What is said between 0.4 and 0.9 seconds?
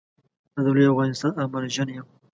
زه د لوي